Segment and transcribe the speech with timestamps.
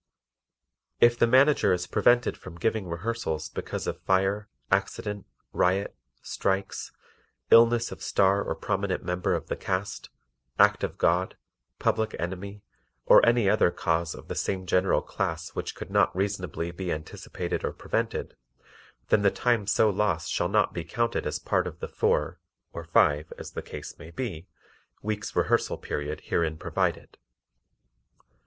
[0.99, 6.91] If the Manager is prevented from giving rehearsals because of fire, accident, riot, strikes,
[7.51, 10.09] illness of star or prominent member of the cast,
[10.57, 11.37] act of God,
[11.77, 12.63] public enemy
[13.05, 17.63] or any other cause of the same general class which could not reasonably be anticipated
[17.63, 18.35] or prevented,
[19.09, 22.39] then the time so lost shall not be counted as part of the four
[22.73, 24.47] (or five, as the case may be)
[25.03, 27.19] weeks' rehearsal period herein provided.